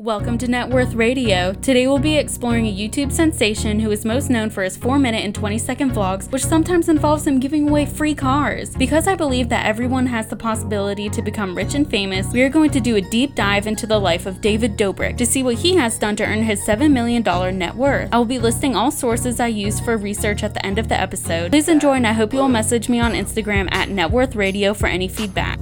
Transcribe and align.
Welcome 0.00 0.38
to 0.38 0.48
Net 0.48 0.70
Worth 0.70 0.94
Radio. 0.94 1.52
Today 1.52 1.86
we'll 1.86 1.98
be 1.98 2.16
exploring 2.16 2.64
a 2.64 2.74
YouTube 2.74 3.12
sensation 3.12 3.78
who 3.78 3.90
is 3.90 4.06
most 4.06 4.30
known 4.30 4.48
for 4.48 4.62
his 4.62 4.74
4 4.74 4.98
minute 4.98 5.22
and 5.22 5.34
20 5.34 5.58
second 5.58 5.92
vlogs, 5.92 6.32
which 6.32 6.42
sometimes 6.42 6.88
involves 6.88 7.26
him 7.26 7.38
giving 7.38 7.68
away 7.68 7.84
free 7.84 8.14
cars. 8.14 8.74
Because 8.76 9.06
I 9.06 9.14
believe 9.14 9.50
that 9.50 9.66
everyone 9.66 10.06
has 10.06 10.26
the 10.26 10.36
possibility 10.36 11.10
to 11.10 11.20
become 11.20 11.54
rich 11.54 11.74
and 11.74 11.86
famous, 11.86 12.32
we 12.32 12.40
are 12.40 12.48
going 12.48 12.70
to 12.70 12.80
do 12.80 12.96
a 12.96 13.02
deep 13.02 13.34
dive 13.34 13.66
into 13.66 13.86
the 13.86 13.98
life 13.98 14.24
of 14.24 14.40
David 14.40 14.78
Dobrik 14.78 15.18
to 15.18 15.26
see 15.26 15.42
what 15.42 15.56
he 15.56 15.76
has 15.76 15.98
done 15.98 16.16
to 16.16 16.24
earn 16.24 16.44
his 16.44 16.66
$7 16.66 16.90
million 16.90 17.22
net 17.58 17.74
worth. 17.74 18.08
I 18.10 18.16
will 18.16 18.24
be 18.24 18.38
listing 18.38 18.74
all 18.74 18.90
sources 18.90 19.38
I 19.38 19.48
used 19.48 19.84
for 19.84 19.98
research 19.98 20.42
at 20.42 20.54
the 20.54 20.64
end 20.64 20.78
of 20.78 20.88
the 20.88 20.98
episode. 20.98 21.50
Please 21.50 21.68
enjoy 21.68 21.96
and 21.96 22.06
I 22.06 22.14
hope 22.14 22.32
you 22.32 22.38
will 22.38 22.48
message 22.48 22.88
me 22.88 23.00
on 23.00 23.12
Instagram 23.12 23.70
at 23.70 23.90
Net 23.90 24.10
Worth 24.10 24.34
Radio 24.34 24.72
for 24.72 24.86
any 24.86 25.08
feedback. 25.08 25.60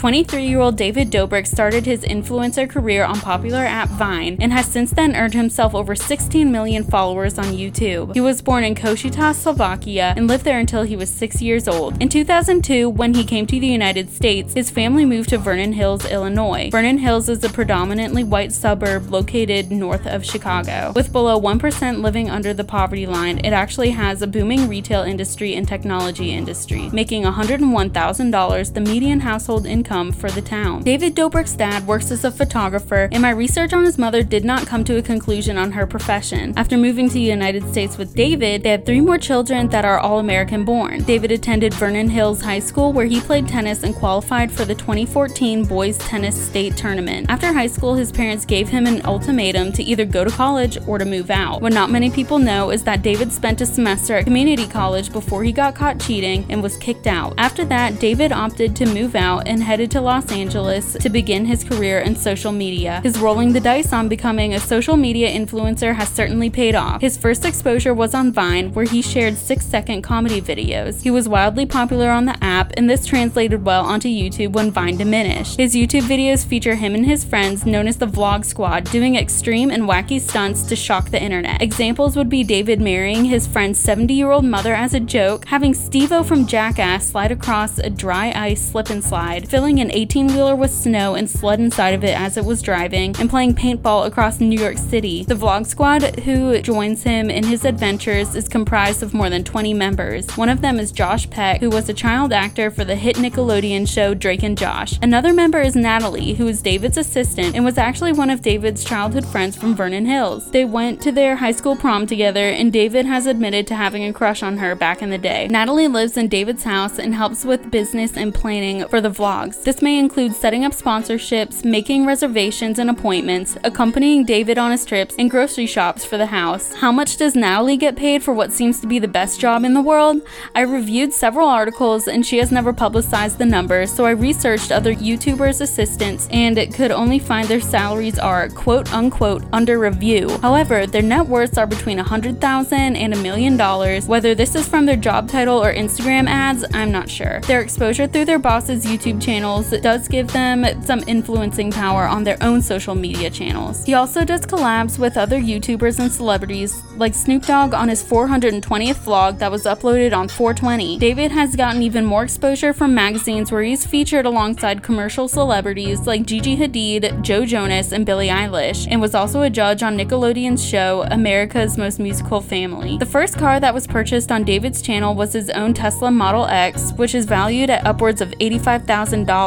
23 0.00 0.46
year 0.46 0.60
old 0.60 0.78
David 0.78 1.10
Dobrik 1.10 1.46
started 1.46 1.84
his 1.84 2.00
influencer 2.04 2.66
career 2.66 3.04
on 3.04 3.20
popular 3.20 3.58
app 3.58 3.90
Vine 3.90 4.38
and 4.40 4.50
has 4.50 4.64
since 4.64 4.92
then 4.92 5.14
earned 5.14 5.34
himself 5.34 5.74
over 5.74 5.94
16 5.94 6.50
million 6.50 6.82
followers 6.82 7.38
on 7.38 7.44
YouTube. 7.52 8.14
He 8.14 8.20
was 8.22 8.40
born 8.40 8.64
in 8.64 8.74
Košice, 8.74 9.34
Slovakia, 9.34 10.14
and 10.16 10.26
lived 10.26 10.44
there 10.44 10.58
until 10.58 10.84
he 10.84 10.96
was 10.96 11.10
6 11.10 11.42
years 11.42 11.68
old. 11.68 12.00
In 12.00 12.08
2002, 12.08 12.88
when 12.88 13.12
he 13.12 13.24
came 13.24 13.46
to 13.46 13.60
the 13.60 13.66
United 13.66 14.08
States, 14.08 14.54
his 14.54 14.70
family 14.70 15.04
moved 15.04 15.28
to 15.28 15.36
Vernon 15.36 15.74
Hills, 15.74 16.10
Illinois. 16.10 16.70
Vernon 16.70 16.96
Hills 16.96 17.28
is 17.28 17.44
a 17.44 17.50
predominantly 17.50 18.24
white 18.24 18.52
suburb 18.52 19.10
located 19.10 19.70
north 19.70 20.06
of 20.06 20.24
Chicago. 20.24 20.94
With 20.96 21.12
below 21.12 21.38
1% 21.38 22.00
living 22.00 22.30
under 22.30 22.54
the 22.54 22.64
poverty 22.64 23.04
line, 23.04 23.38
it 23.44 23.52
actually 23.52 23.90
has 23.90 24.22
a 24.22 24.26
booming 24.26 24.66
retail 24.66 25.02
industry 25.02 25.52
and 25.52 25.68
technology 25.68 26.32
industry, 26.32 26.88
making 26.90 27.24
$101,000 27.24 28.72
the 28.72 28.80
median 28.80 29.20
household 29.20 29.66
income 29.66 29.89
income 29.90 30.12
for 30.12 30.30
the 30.30 30.42
town. 30.42 30.82
David 30.82 31.16
Dobrik's 31.16 31.56
dad 31.56 31.86
works 31.86 32.10
as 32.12 32.24
a 32.24 32.30
photographer, 32.30 33.08
and 33.10 33.22
my 33.22 33.30
research 33.30 33.72
on 33.72 33.84
his 33.84 33.98
mother 33.98 34.22
did 34.22 34.44
not 34.44 34.66
come 34.66 34.84
to 34.84 34.96
a 34.96 35.02
conclusion 35.02 35.58
on 35.58 35.72
her 35.72 35.86
profession. 35.86 36.54
After 36.56 36.76
moving 36.76 37.08
to 37.08 37.14
the 37.14 37.20
United 37.20 37.68
States 37.68 37.98
with 37.98 38.14
David, 38.14 38.62
they 38.62 38.70
had 38.70 38.86
three 38.86 39.00
more 39.00 39.18
children 39.18 39.68
that 39.70 39.84
are 39.84 39.98
all 39.98 40.20
American 40.20 40.64
born. 40.64 41.02
David 41.02 41.32
attended 41.32 41.74
Vernon 41.74 42.08
Hills 42.08 42.40
High 42.40 42.60
School, 42.60 42.92
where 42.92 43.06
he 43.06 43.20
played 43.20 43.48
tennis 43.48 43.82
and 43.82 43.94
qualified 43.94 44.52
for 44.52 44.64
the 44.64 44.74
2014 44.74 45.64
Boys 45.64 45.98
Tennis 45.98 46.40
State 46.40 46.76
Tournament. 46.76 47.26
After 47.28 47.52
high 47.52 47.66
school, 47.66 47.94
his 47.94 48.12
parents 48.12 48.44
gave 48.44 48.68
him 48.68 48.86
an 48.86 49.04
ultimatum 49.04 49.72
to 49.72 49.82
either 49.82 50.04
go 50.04 50.24
to 50.24 50.30
college 50.30 50.78
or 50.86 50.98
to 50.98 51.04
move 51.04 51.30
out. 51.30 51.62
What 51.62 51.72
not 51.72 51.90
many 51.90 52.10
people 52.10 52.38
know 52.38 52.70
is 52.70 52.84
that 52.84 53.02
David 53.02 53.32
spent 53.32 53.60
a 53.60 53.66
semester 53.66 54.16
at 54.16 54.24
community 54.24 54.66
college 54.68 55.12
before 55.12 55.42
he 55.42 55.52
got 55.52 55.74
caught 55.74 55.98
cheating 55.98 56.46
and 56.48 56.62
was 56.62 56.76
kicked 56.76 57.08
out. 57.08 57.34
After 57.38 57.64
that, 57.66 57.98
David 57.98 58.30
opted 58.30 58.76
to 58.76 58.86
move 58.86 59.16
out 59.16 59.48
and 59.48 59.62
headed 59.62 59.79
headed 59.80 59.90
to 59.92 60.00
Los 60.02 60.30
Angeles 60.30 60.92
to 60.92 61.08
begin 61.08 61.46
his 61.46 61.64
career 61.64 62.00
in 62.00 62.14
social 62.14 62.52
media. 62.52 63.00
His 63.02 63.18
rolling 63.18 63.54
the 63.54 63.60
dice 63.60 63.94
on 63.94 64.10
becoming 64.10 64.52
a 64.52 64.60
social 64.60 64.94
media 64.94 65.30
influencer 65.30 65.94
has 65.94 66.10
certainly 66.10 66.50
paid 66.50 66.74
off. 66.74 67.00
His 67.00 67.16
first 67.16 67.46
exposure 67.46 67.94
was 67.94 68.12
on 68.12 68.30
Vine, 68.30 68.74
where 68.74 68.84
he 68.84 69.00
shared 69.00 69.38
six 69.38 69.64
second 69.64 70.02
comedy 70.02 70.42
videos. 70.42 71.00
He 71.00 71.10
was 71.10 71.30
wildly 71.30 71.64
popular 71.64 72.10
on 72.10 72.26
the 72.26 72.36
app, 72.44 72.74
and 72.76 72.90
this 72.90 73.06
translated 73.06 73.64
well 73.64 73.82
onto 73.82 74.06
YouTube 74.06 74.52
when 74.52 74.70
Vine 74.70 74.98
diminished. 74.98 75.56
His 75.56 75.74
YouTube 75.74 76.02
videos 76.02 76.44
feature 76.44 76.74
him 76.74 76.94
and 76.94 77.06
his 77.06 77.24
friends, 77.24 77.64
known 77.64 77.88
as 77.88 77.96
the 77.96 78.06
Vlog 78.06 78.44
Squad, 78.44 78.84
doing 78.90 79.16
extreme 79.16 79.70
and 79.70 79.84
wacky 79.84 80.20
stunts 80.20 80.62
to 80.64 80.76
shock 80.76 81.08
the 81.08 81.22
internet. 81.22 81.62
Examples 81.62 82.18
would 82.18 82.28
be 82.28 82.44
David 82.44 82.82
marrying 82.82 83.24
his 83.24 83.46
friend's 83.46 83.78
70 83.78 84.12
year 84.12 84.30
old 84.30 84.44
mother 84.44 84.74
as 84.74 84.92
a 84.92 85.00
joke, 85.00 85.46
having 85.46 85.72
Steve-O 85.72 86.22
from 86.22 86.46
Jackass 86.46 87.06
slide 87.06 87.32
across 87.32 87.78
a 87.78 87.88
dry 87.88 88.30
ice 88.36 88.60
slip 88.60 88.90
and 88.90 89.02
slide, 89.02 89.48
filling 89.48 89.69
filling 89.70 89.88
an 89.88 89.92
18 89.92 90.26
wheeler 90.26 90.56
with 90.56 90.72
snow 90.72 91.14
and 91.14 91.30
sled 91.30 91.60
inside 91.60 91.94
of 91.94 92.02
it 92.02 92.18
as 92.18 92.36
it 92.36 92.44
was 92.44 92.60
driving, 92.60 93.14
and 93.20 93.30
playing 93.30 93.54
paintball 93.54 94.04
across 94.04 94.40
New 94.40 94.58
York 94.58 94.76
City. 94.76 95.22
The 95.22 95.36
Vlog 95.36 95.64
Squad, 95.64 96.18
who 96.20 96.60
joins 96.60 97.04
him 97.04 97.30
in 97.30 97.44
his 97.44 97.64
adventures, 97.64 98.34
is 98.34 98.48
comprised 98.48 99.00
of 99.04 99.14
more 99.14 99.30
than 99.30 99.44
20 99.44 99.72
members. 99.74 100.28
One 100.36 100.48
of 100.48 100.60
them 100.60 100.80
is 100.80 100.90
Josh 100.90 101.30
Peck, 101.30 101.60
who 101.60 101.70
was 101.70 101.88
a 101.88 101.94
child 101.94 102.32
actor 102.32 102.72
for 102.72 102.84
the 102.84 102.96
hit 102.96 103.14
Nickelodeon 103.14 103.88
show 103.88 104.12
Drake 104.12 104.42
and 104.42 104.58
Josh. 104.58 104.98
Another 105.02 105.32
member 105.32 105.60
is 105.60 105.76
Natalie, 105.76 106.34
who 106.34 106.48
is 106.48 106.62
David's 106.62 106.96
assistant 106.96 107.54
and 107.54 107.64
was 107.64 107.78
actually 107.78 108.12
one 108.12 108.30
of 108.30 108.42
David's 108.42 108.82
childhood 108.82 109.24
friends 109.24 109.56
from 109.56 109.76
Vernon 109.76 110.04
Hills. 110.04 110.50
They 110.50 110.64
went 110.64 111.00
to 111.02 111.12
their 111.12 111.36
high 111.36 111.52
school 111.52 111.76
prom 111.76 112.08
together, 112.08 112.48
and 112.48 112.72
David 112.72 113.06
has 113.06 113.26
admitted 113.26 113.68
to 113.68 113.76
having 113.76 114.02
a 114.02 114.12
crush 114.12 114.42
on 114.42 114.58
her 114.58 114.74
back 114.74 115.00
in 115.00 115.10
the 115.10 115.18
day. 115.18 115.46
Natalie 115.48 115.86
lives 115.86 116.16
in 116.16 116.26
David's 116.26 116.64
house 116.64 116.98
and 116.98 117.14
helps 117.14 117.44
with 117.44 117.70
business 117.70 118.16
and 118.16 118.34
planning 118.34 118.88
for 118.88 119.00
the 119.00 119.10
vlogs. 119.10 119.59
This 119.62 119.82
may 119.82 119.98
include 119.98 120.34
setting 120.34 120.64
up 120.64 120.72
sponsorships, 120.72 121.66
making 121.66 122.06
reservations 122.06 122.78
and 122.78 122.88
appointments, 122.88 123.58
accompanying 123.62 124.24
David 124.24 124.56
on 124.56 124.70
his 124.70 124.86
trips, 124.86 125.14
and 125.18 125.30
grocery 125.30 125.66
shops 125.66 126.02
for 126.02 126.16
the 126.16 126.26
house. 126.26 126.72
How 126.76 126.90
much 126.90 127.18
does 127.18 127.34
Natalie 127.34 127.76
get 127.76 127.94
paid 127.94 128.22
for 128.22 128.32
what 128.32 128.52
seems 128.52 128.80
to 128.80 128.86
be 128.86 128.98
the 128.98 129.06
best 129.06 129.38
job 129.38 129.62
in 129.64 129.74
the 129.74 129.82
world? 129.82 130.22
I 130.54 130.62
reviewed 130.62 131.12
several 131.12 131.46
articles 131.46 132.08
and 132.08 132.24
she 132.24 132.38
has 132.38 132.50
never 132.50 132.72
publicized 132.72 133.36
the 133.36 133.44
numbers, 133.44 133.92
so 133.92 134.06
I 134.06 134.12
researched 134.12 134.72
other 134.72 134.94
YouTubers' 134.94 135.60
assistants 135.60 136.26
and 136.30 136.56
could 136.72 136.90
only 136.90 137.18
find 137.18 137.46
their 137.46 137.60
salaries 137.60 138.18
are 138.18 138.48
quote 138.48 138.90
unquote 138.94 139.44
under 139.52 139.78
review. 139.78 140.38
However, 140.38 140.86
their 140.86 141.02
net 141.02 141.26
worths 141.26 141.58
are 141.58 141.66
between 141.66 141.98
a 141.98 142.02
100,000 142.02 142.96
and 142.96 143.12
a 143.12 143.18
million 143.18 143.58
dollars. 143.58 144.06
Whether 144.06 144.34
this 144.34 144.54
is 144.54 144.66
from 144.66 144.86
their 144.86 144.96
job 144.96 145.28
title 145.28 145.62
or 145.62 145.74
Instagram 145.74 146.28
ads, 146.28 146.64
I'm 146.72 146.90
not 146.90 147.10
sure. 147.10 147.40
Their 147.42 147.60
exposure 147.60 148.06
through 148.06 148.24
their 148.24 148.38
boss's 148.38 148.86
YouTube 148.86 149.20
channel 149.20 149.49
channels 149.50 149.82
does 149.82 150.08
give 150.08 150.28
them 150.32 150.64
some 150.82 151.02
influencing 151.06 151.72
power 151.72 152.06
on 152.06 152.22
their 152.24 152.36
own 152.40 152.62
social 152.62 152.94
media 152.94 153.30
channels. 153.30 153.84
He 153.84 153.94
also 153.94 154.24
does 154.24 154.42
collabs 154.42 154.98
with 154.98 155.16
other 155.16 155.40
YouTubers 155.40 155.98
and 155.98 156.12
celebrities, 156.12 156.82
like 156.96 157.14
Snoop 157.14 157.46
Dogg 157.46 157.74
on 157.74 157.88
his 157.88 158.02
420th 158.02 159.04
vlog 159.04 159.38
that 159.38 159.50
was 159.50 159.64
uploaded 159.64 160.16
on 160.16 160.28
420. 160.28 160.98
David 160.98 161.32
has 161.32 161.56
gotten 161.56 161.82
even 161.82 162.04
more 162.04 162.22
exposure 162.22 162.72
from 162.72 162.94
magazines 162.94 163.50
where 163.50 163.62
he's 163.62 163.84
featured 163.86 164.26
alongside 164.26 164.82
commercial 164.82 165.26
celebrities 165.26 166.06
like 166.06 166.26
Gigi 166.26 166.56
Hadid, 166.56 167.22
Joe 167.22 167.44
Jonas, 167.44 167.92
and 167.92 168.06
Billie 168.06 168.28
Eilish, 168.28 168.86
and 168.88 169.00
was 169.00 169.14
also 169.14 169.42
a 169.42 169.50
judge 169.50 169.82
on 169.82 169.96
Nickelodeon's 169.96 170.64
show 170.64 171.02
America's 171.10 171.76
Most 171.76 171.98
Musical 171.98 172.40
Family. 172.40 172.98
The 172.98 173.06
first 173.06 173.36
car 173.36 173.58
that 173.58 173.74
was 173.74 173.86
purchased 173.86 174.30
on 174.30 174.44
David's 174.44 174.82
channel 174.82 175.14
was 175.14 175.32
his 175.32 175.50
own 175.50 175.74
Tesla 175.74 176.10
Model 176.10 176.46
X, 176.46 176.92
which 176.92 177.14
is 177.14 177.24
valued 177.24 177.70
at 177.70 177.84
upwards 177.86 178.20
of 178.20 178.30
$85,000 178.40 179.39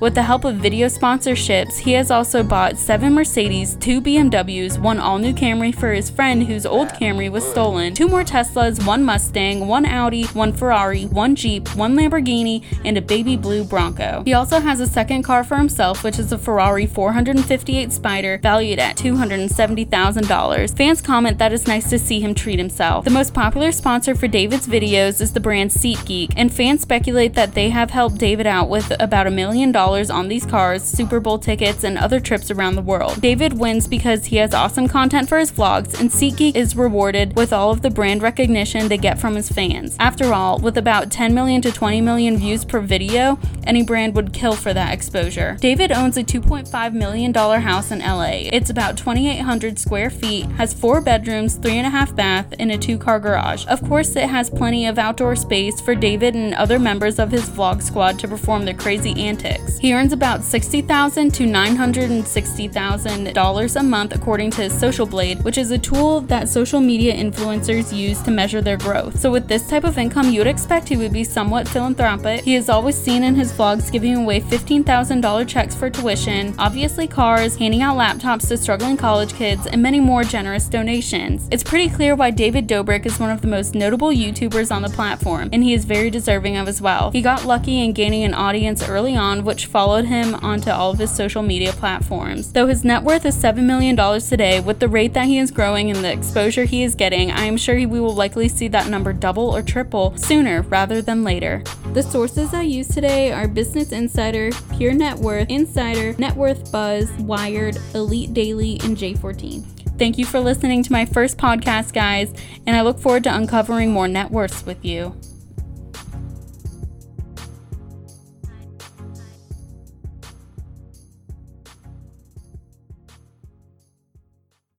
with 0.00 0.14
the 0.14 0.22
help 0.22 0.44
of 0.44 0.56
video 0.56 0.88
sponsorships, 0.88 1.78
he 1.78 1.92
has 1.92 2.10
also 2.10 2.42
bought 2.42 2.76
seven 2.76 3.14
Mercedes, 3.14 3.76
two 3.76 4.02
BMWs, 4.02 4.78
one 4.78 4.98
all 4.98 5.18
new 5.18 5.32
Camry 5.32 5.74
for 5.74 5.92
his 5.92 6.10
friend 6.10 6.42
whose 6.42 6.66
old 6.66 6.88
Camry 6.88 7.30
was 7.30 7.42
stolen, 7.42 7.94
two 7.94 8.08
more 8.08 8.24
Teslas, 8.24 8.84
one 8.86 9.02
Mustang, 9.02 9.66
one 9.66 9.86
Audi, 9.86 10.24
one 10.34 10.52
Ferrari, 10.52 11.04
one 11.06 11.34
Jeep, 11.34 11.74
one 11.76 11.96
Lamborghini, 11.96 12.62
and 12.84 12.98
a 12.98 13.02
baby 13.02 13.38
blue 13.38 13.64
Bronco. 13.64 14.22
He 14.26 14.34
also 14.34 14.60
has 14.60 14.80
a 14.80 14.86
second 14.86 15.22
car 15.22 15.44
for 15.44 15.56
himself, 15.56 16.04
which 16.04 16.18
is 16.18 16.30
a 16.30 16.36
Ferrari 16.38 16.86
458 16.86 17.90
Spider 17.90 18.38
valued 18.42 18.78
at 18.78 18.96
$270,000. 18.96 20.76
Fans 20.76 21.00
comment 21.00 21.38
that 21.38 21.54
it's 21.54 21.66
nice 21.66 21.88
to 21.88 21.98
see 21.98 22.20
him 22.20 22.34
treat 22.34 22.58
himself. 22.58 23.06
The 23.06 23.10
most 23.10 23.32
popular 23.32 23.72
sponsor 23.72 24.14
for 24.14 24.28
David's 24.28 24.66
videos 24.66 25.22
is 25.22 25.32
the 25.32 25.40
brand 25.40 25.70
SeatGeek, 25.70 26.34
and 26.36 26.52
fans 26.52 26.82
speculate 26.82 27.32
that 27.34 27.54
they 27.54 27.70
have 27.70 27.90
helped 27.90 28.18
David 28.18 28.46
out 28.46 28.68
with 28.68 28.92
about 29.00 29.21
about 29.22 29.32
a 29.32 29.36
million 29.36 29.70
dollars 29.70 30.10
on 30.10 30.26
these 30.26 30.44
cars, 30.44 30.82
Super 30.82 31.20
Bowl 31.20 31.38
tickets, 31.38 31.84
and 31.84 31.96
other 31.96 32.18
trips 32.18 32.50
around 32.50 32.74
the 32.74 32.82
world. 32.82 33.20
David 33.20 33.52
wins 33.52 33.86
because 33.86 34.24
he 34.24 34.36
has 34.38 34.52
awesome 34.52 34.88
content 34.88 35.28
for 35.28 35.38
his 35.38 35.52
vlogs, 35.52 36.00
and 36.00 36.10
SeatGeek 36.10 36.56
is 36.56 36.74
rewarded 36.74 37.36
with 37.36 37.52
all 37.52 37.70
of 37.70 37.82
the 37.82 37.90
brand 37.90 38.20
recognition 38.20 38.88
they 38.88 38.98
get 38.98 39.20
from 39.20 39.36
his 39.36 39.48
fans. 39.48 39.94
After 40.00 40.34
all, 40.34 40.58
with 40.58 40.76
about 40.76 41.12
10 41.12 41.32
million 41.34 41.62
to 41.62 41.70
20 41.70 42.00
million 42.00 42.36
views 42.36 42.64
per 42.64 42.80
video, 42.80 43.38
any 43.64 43.84
brand 43.84 44.16
would 44.16 44.32
kill 44.32 44.54
for 44.54 44.74
that 44.74 44.92
exposure. 44.92 45.56
David 45.60 45.92
owns 45.92 46.16
a 46.16 46.24
$2.5 46.24 46.92
million 46.92 47.32
house 47.32 47.92
in 47.92 48.00
LA. 48.00 48.48
It's 48.52 48.70
about 48.70 48.96
2,800 48.96 49.78
square 49.78 50.10
feet, 50.10 50.46
has 50.52 50.74
four 50.74 51.00
bedrooms, 51.00 51.54
three 51.54 51.78
and 51.78 51.86
a 51.86 51.90
half 51.90 52.14
bath, 52.16 52.52
and 52.58 52.72
a 52.72 52.78
two 52.78 52.98
car 52.98 53.20
garage. 53.20 53.64
Of 53.66 53.84
course, 53.84 54.16
it 54.16 54.28
has 54.28 54.50
plenty 54.50 54.86
of 54.86 54.98
outdoor 54.98 55.36
space 55.36 55.80
for 55.80 55.94
David 55.94 56.34
and 56.34 56.54
other 56.54 56.80
members 56.80 57.20
of 57.20 57.30
his 57.30 57.48
vlog 57.48 57.82
squad 57.82 58.18
to 58.18 58.26
perform 58.26 58.64
their 58.64 58.74
crazy 58.74 59.01
antics. 59.10 59.78
He 59.78 59.94
earns 59.94 60.12
about 60.12 60.44
60,000 60.44 61.32
to 61.34 61.44
$960,000 61.44 63.76
a 63.76 63.82
month 63.82 64.14
according 64.14 64.50
to 64.52 64.62
his 64.62 64.78
Social 64.78 65.06
Blade, 65.06 65.42
which 65.44 65.58
is 65.58 65.70
a 65.70 65.78
tool 65.78 66.20
that 66.22 66.48
social 66.48 66.80
media 66.80 67.14
influencers 67.14 67.96
use 67.96 68.20
to 68.22 68.30
measure 68.30 68.62
their 68.62 68.76
growth. 68.76 69.18
So 69.18 69.30
with 69.30 69.48
this 69.48 69.68
type 69.68 69.84
of 69.84 69.98
income, 69.98 70.30
you 70.30 70.40
would 70.40 70.46
expect 70.46 70.88
he 70.88 70.96
would 70.96 71.12
be 71.12 71.24
somewhat 71.24 71.68
philanthropic. 71.68 72.42
He 72.42 72.54
is 72.54 72.68
always 72.68 72.96
seen 72.96 73.24
in 73.24 73.34
his 73.34 73.52
vlogs 73.52 73.90
giving 73.90 74.14
away 74.14 74.40
$15,000 74.40 75.48
checks 75.48 75.74
for 75.74 75.90
tuition, 75.90 76.54
obviously 76.58 77.06
cars, 77.06 77.56
handing 77.56 77.82
out 77.82 77.96
laptops 77.96 78.48
to 78.48 78.56
struggling 78.56 78.96
college 78.96 79.34
kids, 79.34 79.66
and 79.66 79.82
many 79.82 80.00
more 80.00 80.24
generous 80.24 80.66
donations. 80.66 81.48
It's 81.50 81.62
pretty 81.62 81.88
clear 81.88 82.14
why 82.14 82.30
David 82.30 82.68
Dobrik 82.68 83.06
is 83.06 83.18
one 83.18 83.30
of 83.30 83.40
the 83.40 83.48
most 83.48 83.74
notable 83.74 84.08
YouTubers 84.08 84.74
on 84.74 84.82
the 84.82 84.88
platform, 84.88 85.48
and 85.52 85.64
he 85.64 85.74
is 85.74 85.84
very 85.84 86.10
deserving 86.10 86.56
of 86.56 86.68
as 86.68 86.80
well. 86.80 87.10
He 87.10 87.22
got 87.22 87.44
lucky 87.44 87.82
in 87.82 87.92
gaining 87.92 88.24
an 88.24 88.34
audience 88.34 88.88
early 88.92 89.16
on, 89.16 89.44
which 89.44 89.66
followed 89.66 90.04
him 90.04 90.34
onto 90.36 90.70
all 90.70 90.90
of 90.90 90.98
his 90.98 91.10
social 91.10 91.42
media 91.42 91.72
platforms. 91.72 92.52
Though 92.52 92.66
his 92.66 92.84
net 92.84 93.02
worth 93.02 93.24
is 93.24 93.36
$7 93.36 93.64
million 93.64 93.96
today, 94.20 94.60
with 94.60 94.78
the 94.78 94.88
rate 94.88 95.14
that 95.14 95.26
he 95.26 95.38
is 95.38 95.50
growing 95.50 95.90
and 95.90 96.04
the 96.04 96.12
exposure 96.12 96.64
he 96.64 96.82
is 96.82 96.94
getting, 96.94 97.30
I 97.30 97.44
am 97.44 97.56
sure 97.56 97.74
we 97.74 97.86
will 97.86 98.14
likely 98.14 98.48
see 98.48 98.68
that 98.68 98.88
number 98.88 99.12
double 99.12 99.54
or 99.54 99.62
triple 99.62 100.16
sooner 100.16 100.62
rather 100.62 101.00
than 101.00 101.24
later. 101.24 101.62
The 101.92 102.02
sources 102.02 102.54
I 102.54 102.62
use 102.62 102.88
today 102.88 103.32
are 103.32 103.48
Business 103.48 103.92
Insider, 103.92 104.50
Pure 104.76 104.94
Net 104.94 105.18
Worth, 105.18 105.48
Insider, 105.50 106.14
Net 106.18 106.36
Worth 106.36 106.70
Buzz, 106.70 107.10
Wired, 107.18 107.78
Elite 107.94 108.34
Daily, 108.34 108.78
and 108.84 108.96
J14. 108.96 109.82
Thank 109.98 110.18
you 110.18 110.24
for 110.24 110.40
listening 110.40 110.82
to 110.82 110.92
my 110.92 111.04
first 111.04 111.38
podcast, 111.38 111.92
guys, 111.92 112.32
and 112.66 112.74
I 112.76 112.80
look 112.80 112.98
forward 112.98 113.24
to 113.24 113.34
uncovering 113.34 113.92
more 113.92 114.08
net 114.08 114.30
worths 114.30 114.64
with 114.64 114.84
you. 114.84 115.14